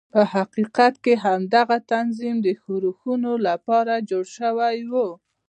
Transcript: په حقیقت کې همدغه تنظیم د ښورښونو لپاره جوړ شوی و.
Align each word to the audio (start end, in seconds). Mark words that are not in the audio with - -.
په 0.13 0.21
حقیقت 0.33 0.93
کې 1.03 1.13
همدغه 1.23 1.77
تنظیم 1.91 2.35
د 2.43 2.47
ښورښونو 2.61 3.31
لپاره 3.47 3.93
جوړ 4.09 4.25
شوی 4.37 4.77
و. 4.91 4.93